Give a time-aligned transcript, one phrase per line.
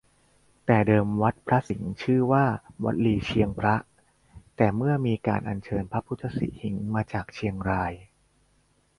[0.65, 2.45] แต่เดิมวัดพระสิงห์ชื่อว่า
[2.83, 3.75] วัดลีเชียงพระ
[4.57, 7.93] แต่เมื่อมีการอันเชิญพระพุทธสิหิงค์มาจากเชียงราย